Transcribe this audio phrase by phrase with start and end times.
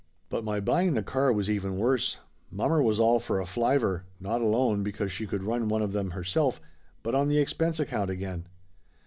[0.29, 2.17] But my buying the car was even worse.
[2.49, 6.09] Mommer was all for a flivver, not alone because she could run one of them
[6.09, 6.59] herself
[7.03, 8.47] but on the expense account again.